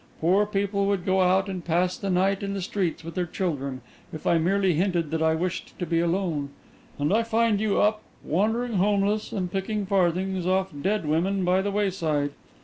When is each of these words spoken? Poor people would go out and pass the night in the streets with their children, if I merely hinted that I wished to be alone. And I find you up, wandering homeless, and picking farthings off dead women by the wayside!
Poor 0.19 0.47
people 0.47 0.87
would 0.87 1.05
go 1.05 1.21
out 1.21 1.47
and 1.47 1.63
pass 1.63 1.95
the 1.95 2.09
night 2.09 2.41
in 2.41 2.55
the 2.55 2.61
streets 2.63 3.03
with 3.03 3.13
their 3.13 3.27
children, 3.27 3.81
if 4.11 4.25
I 4.25 4.39
merely 4.39 4.73
hinted 4.73 5.11
that 5.11 5.21
I 5.21 5.35
wished 5.35 5.77
to 5.77 5.85
be 5.85 5.99
alone. 5.99 6.49
And 6.97 7.13
I 7.13 7.21
find 7.21 7.61
you 7.61 7.79
up, 7.79 8.01
wandering 8.23 8.77
homeless, 8.77 9.31
and 9.31 9.51
picking 9.51 9.85
farthings 9.85 10.47
off 10.47 10.71
dead 10.81 11.05
women 11.05 11.45
by 11.45 11.61
the 11.61 11.69
wayside! 11.69 12.31